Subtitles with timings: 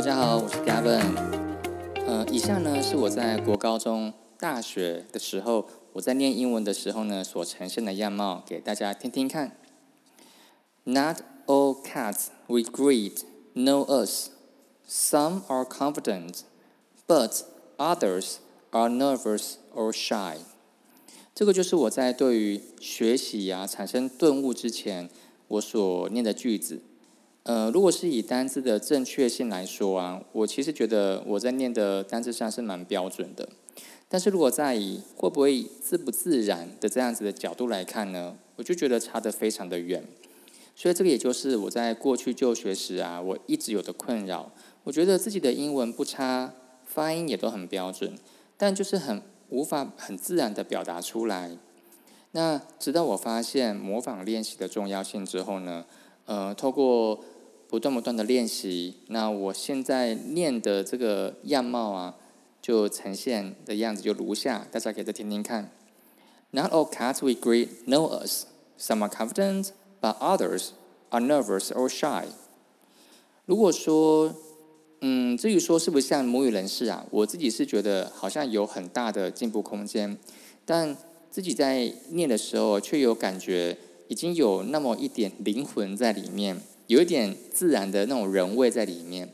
[0.00, 1.14] 大家好，我是 Gavin。
[2.06, 9.58] 呃，以下呢是我在国高中、大学的时候，我在念英文的时候呢所呈现的样貌，给大家听听看。
[10.84, 13.24] Not all cats we greed
[13.54, 14.30] know us.
[14.88, 16.44] Some are confident,
[17.06, 17.42] but
[17.76, 18.36] others
[18.70, 20.38] are nervous or shy.
[21.34, 25.10] 这个就是我在对于学习呀产生顿悟之前，
[25.48, 26.80] 我所念的句子。
[27.42, 33.48] 呃，如果是以单字的正确性来说啊，我其实觉得我在念的单字上是蛮标准的。
[34.08, 40.04] 但是如果在以会不会自不自然的这样子的角度来看呢，我就觉得差得非常的远。
[40.76, 44.52] 所以这个也就是我在过去就学时啊，我一直有的困扰。
[44.84, 46.52] 我觉得自己的英文不差，
[46.84, 48.14] 发音也都很标准，
[48.56, 51.56] 但就是很无法很自然的表达出来。
[52.32, 55.86] 那直到我发现模仿练习的重要性之后呢？
[56.30, 57.24] 呃，透过
[57.66, 62.14] 不断不断的练习，那我现在念的这个样貌啊，
[62.62, 65.72] 就呈现的样子就如下，大家可以再听听看。
[66.52, 68.44] Not all cats we greet know us.
[68.78, 70.68] Some are confident, but others
[71.08, 72.26] are nervous or shy.
[73.44, 74.32] 如果说，
[75.00, 80.16] 嗯，至于说是不是像母语人士啊，我自己是觉得好像有很大的进步空间，
[80.64, 80.96] 但
[81.28, 83.76] 自己在念的时候却有感觉。
[84.10, 89.28] 已经有那么一点灵魂在里面，有一点自然的那种人味在里面。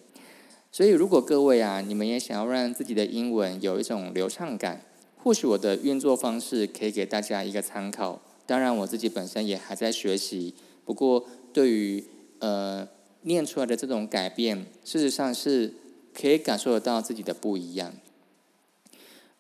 [0.71, 4.83] 所以，如果各位啊，你们也想要让自己的英文有一种流畅感，
[5.17, 8.21] 或许我的运作方式可以给大家一个参考。
[8.45, 10.53] 当然，我自己本身也还在学习，
[10.85, 12.05] 不过对于
[12.41, 12.87] 呃
[13.23, 15.73] 念出来的这种改变，事实上是
[16.13, 17.95] 可以感受得到自己的不一样。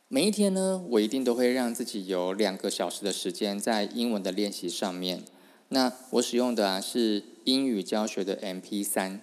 [0.08, 5.24] 每一天呢，我一定都会让自己有两个小时的时间在英文的练习上面。
[5.70, 9.20] 那我使用的啊是英语教学的 MP 三，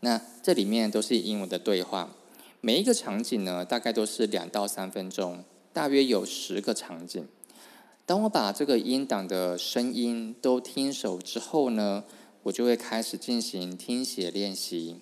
[0.00, 2.16] 那这里面都是英文的对话。
[2.62, 5.44] 每一个场景呢，大概都是两到三分钟，
[5.74, 7.28] 大约有十个场景。
[8.06, 12.04] 当我把这个音档的声音都听熟之后呢，
[12.44, 14.96] 我就会开始进行听写练习。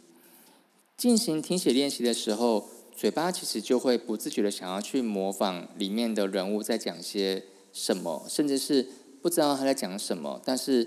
[0.97, 2.69] 进行听写练习的时候。
[3.01, 8.87] 嘴巴其实就会不自觉的想要去模仿里面的人物在讲些什么，甚至是
[9.23, 10.87] 不知道他在讲什么，但是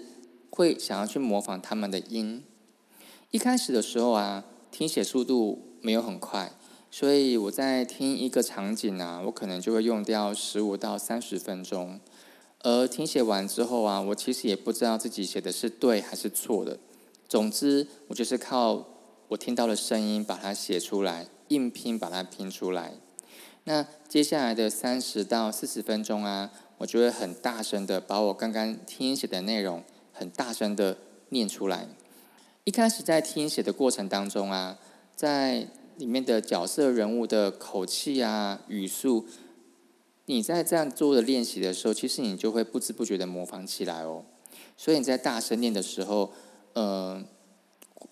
[0.52, 2.44] 会想要去模仿他们的音。
[3.32, 6.52] 一开始的时候啊，听写速度没有很快，
[6.92, 12.00] 所以我在听一个场景啊，我可能就会用掉十五到三十分钟。
[12.60, 16.78] 而听写完之后啊，我其实也不知道自己写的是对还是错的。
[17.28, 18.86] 总之，我就是靠
[19.30, 21.26] 我听到的声音把它写出来。
[21.54, 22.94] 硬拼把它拼出来。
[23.66, 29.82] 那接下来的三十到四十分钟啊，我就会很大声的把我刚刚听写的内容
[30.12, 30.98] 很大声的
[31.30, 31.88] 念出来。
[32.66, 34.78] 一开始在听写的过程当中啊，
[35.16, 39.26] 在里面的角色人物的口气啊、语速，
[40.26, 44.26] 你在这样做的练习的时候，其实你就会不知不觉的模仿起来哦。
[44.76, 46.34] 所以你在大声念的时候，
[46.74, 47.24] 呃，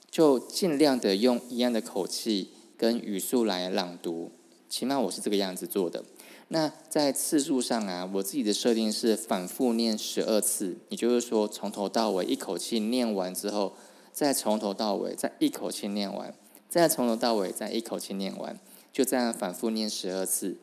[0.10, 2.52] 就尽量的用一样的口气。
[2.82, 4.32] 跟语速来朗读，
[4.68, 6.04] 起码我是这个样子做的。
[6.48, 13.74] 那在次数上啊，我自己的设定是反复念十二次，也就是说从头到尾一口气念完之后，
[14.12, 16.34] 再从头到尾再一口气念完，
[16.68, 18.60] 再从头到尾再一口气念完，
[18.92, 20.58] 就这样反复念十二次。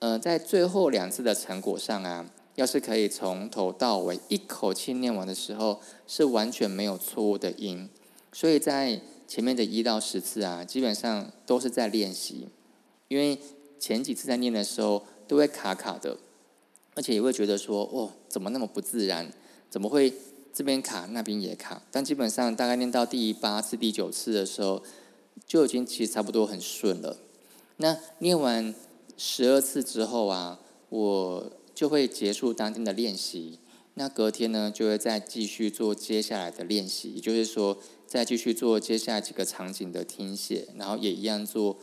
[0.00, 7.88] 呃，在最后两次的成果上啊，要是可以从头到尾一口气念完的时候，是完全没有错误的音，
[8.32, 9.00] 所以在。
[9.30, 12.48] 前面的一到十次啊，基本上都是在练习，
[13.06, 13.38] 因为
[13.78, 16.18] 前几次在念的时候都会卡卡的，
[16.96, 19.32] 而且也会觉得说，哦，怎么那么不自然？
[19.70, 20.12] 怎么会
[20.52, 21.80] 这边卡那边也卡？
[21.92, 24.82] 但基本上大概念到第八次、第九次的时候，
[25.46, 27.16] 就已经其实差不多很顺了。
[27.76, 28.74] 那念完
[29.16, 30.58] 十二次之后啊，
[30.88, 33.60] 我就会结束当天的练习。
[33.94, 37.78] 那隔天呢，就会再继续做接下来的练习，也就是说。
[38.10, 41.76] 再继续做接下来几个场景的听写，然后也一样做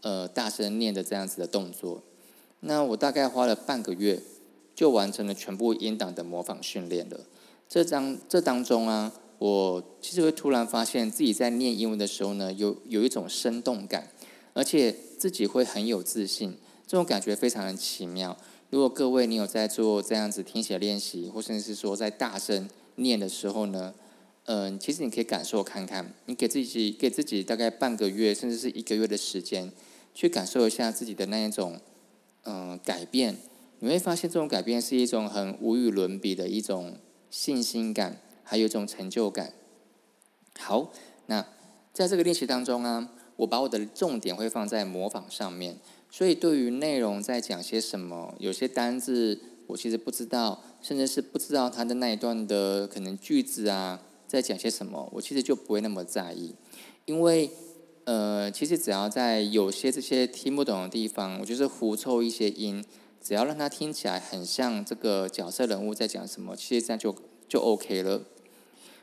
[0.00, 2.02] 呃大声念的这样子的动作。
[2.60, 4.22] 那我大概花了半个月，
[4.74, 7.20] 就完成了全部音档的模仿训练了。
[7.68, 14.08] 这张这当中啊，我其实会突然发现自己在念英文的时候呢，有有一种生动感，
[14.54, 18.34] 而且自己会很有自信，这种感觉非常的奇妙。
[18.70, 23.92] 如果各位你有在做这样子听写练习，或甚至是说在大声念的时候呢？
[24.46, 29.72] 嗯，其实你可以感受看看，你给自己给自己大概半个月，甚至是一个月的时间，
[30.14, 31.80] 去感受一下自己的那一种
[32.44, 33.36] 嗯改变，
[33.78, 36.98] 你会发现这种改变是一种很无与伦比的一种
[37.30, 39.54] 信心感，还有一种成就感。
[40.58, 40.92] 好，
[41.26, 41.46] 那
[41.94, 45.78] 在这个练习当中啊，我把我的重点会放在模仿上面，
[46.10, 56.54] 所以对于内容在讲些什么，有些单字我其实不知道，甚至是不知道它的那一段的可能句子啊，在讲些什么，我其实就不会那么在意，
[57.04, 57.50] 因为
[58.04, 62.84] 呃，其实只要在有些这些听不懂的地方，我就是胡凑一些音，
[63.22, 67.14] 只要让它听起来很像这个角色人物在讲什么，其实这样就
[67.48, 68.22] 就 OK 了。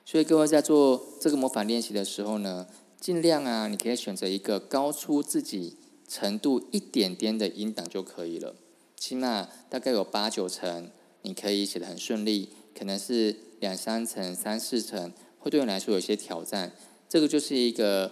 [0.05, 2.67] 所以各位在做这个模仿练习的时候呢，
[2.99, 5.77] 尽量啊，你可以选择一个高出自己
[6.07, 8.55] 程度一点点的音档就可以了，
[8.95, 10.89] 起码大概有八九成，
[11.21, 16.71] 你可以写得很顺利，可能是两三层、三四层，会对你来说有些挑战。
[17.09, 18.11] 这个就是一个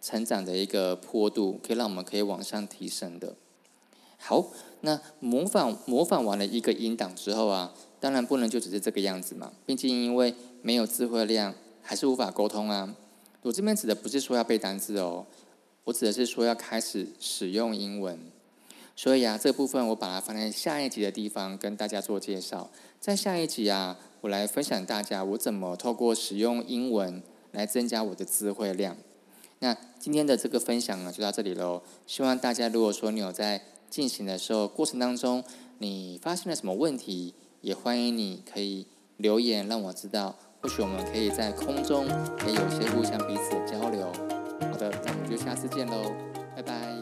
[0.00, 3.36] 成长的一个坡度，可以让我们可以往上提升的。
[4.18, 4.50] 好，
[4.80, 12.94] 那模仿模仿完了一个音档之后啊，当然不能就只是这个样子嘛，毕竟因为没有智慧量，还是无法沟通啊。
[13.42, 15.26] 我这边指的不是说要背单词哦，
[15.84, 18.18] 我指的是说要开始使用英文。
[18.94, 22.70] 所以啊，这部分我把它放在下一集的地方跟大家做介绍。
[23.02, 27.20] 在下一集啊，我来分享大家我怎么透过使用英文
[27.50, 28.96] 来增加我的智慧量。
[29.58, 31.82] 那今天的这个分享呢，就到这里喽。
[32.06, 33.60] 希望大家如果说你有在
[33.90, 35.42] 进行的时候过程当中，
[35.78, 40.36] 你发现了什么问题，也欢迎你可以留言让我知道。
[40.60, 42.06] 或许我们可以在空中
[42.38, 44.06] 可以有些互相彼此的交流。
[44.70, 46.12] 好的，那我们就下次见喽，
[46.54, 47.01] 拜拜。